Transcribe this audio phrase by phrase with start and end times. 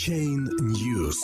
[0.00, 1.16] Chain News.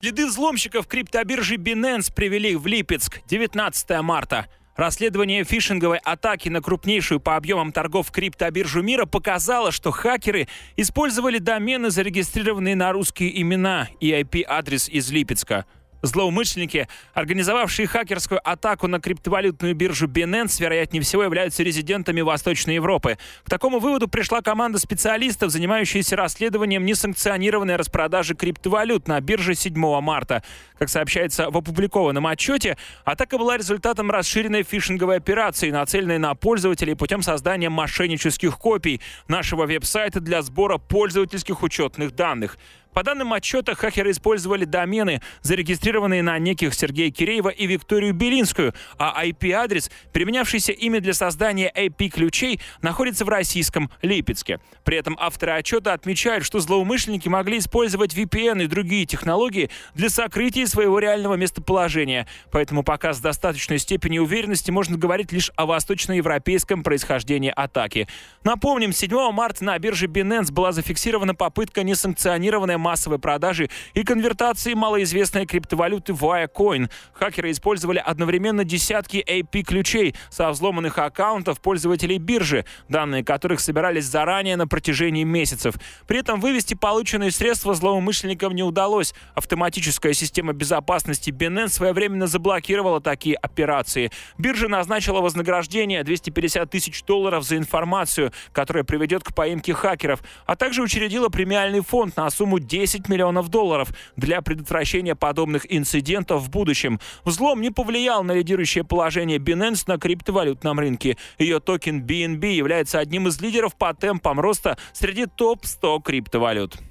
[0.00, 4.48] Следы взломщиков криптобиржи Binance привели в Липецк 19 марта.
[4.74, 11.90] Расследование фишинговой атаки на крупнейшую по объемам торгов криптобиржу мира показало, что хакеры использовали домены,
[11.90, 15.66] зарегистрированные на русские имена и IP-адрес из Липецка–
[16.02, 23.18] Злоумышленники, организовавшие хакерскую атаку на криптовалютную биржу Binance, вероятнее всего являются резидентами Восточной Европы.
[23.44, 30.42] К такому выводу пришла команда специалистов, занимающаяся расследованием несанкционированной распродажи криптовалют на бирже 7 марта.
[30.78, 37.22] Как сообщается в опубликованном отчете, атака была результатом расширенной фишинговой операции, нацеленной на пользователей путем
[37.22, 42.56] создания мошеннических копий нашего веб-сайта для сбора пользовательских учетных данных.
[42.92, 49.24] По данным отчета, хакеры использовали домены, зарегистрированные на неких Сергея Киреева и Викторию Белинскую, а
[49.24, 54.58] IP-адрес, применявшийся ими для создания IP-ключей, находится в российском Липецке.
[54.84, 60.66] При этом авторы отчета отмечают, что злоумышленники могли использовать VPN и другие технологии для сокрытия
[60.66, 62.26] своего реального местоположения.
[62.50, 68.08] Поэтому пока с достаточной степенью уверенности можно говорить лишь о восточноевропейском происхождении атаки.
[68.42, 75.46] Напомним, 7 марта на бирже Binance была зафиксирована попытка несанкционированной массовой продажи и конвертации малоизвестной
[75.46, 76.90] криптовалюты Viacoin.
[77.12, 84.66] Хакеры использовали одновременно десятки AP-ключей со взломанных аккаунтов пользователей биржи, данные которых собирались заранее на
[84.66, 85.74] протяжении месяцев.
[86.06, 89.14] При этом вывести полученные средства злоумышленникам не удалось.
[89.34, 94.10] Автоматическая система безопасности Binance своевременно заблокировала такие операции.
[94.38, 100.82] Биржа назначила вознаграждение 250 тысяч долларов за информацию, которая приведет к поимке хакеров, а также
[100.82, 107.00] учредила премиальный фонд на сумму 10 миллионов долларов для предотвращения подобных инцидентов в будущем.
[107.24, 111.16] Взлом не повлиял на лидирующее положение Binance на криптовалютном рынке.
[111.38, 116.89] Ее токен BNB является одним из лидеров по темпам роста среди топ-100 криптовалют.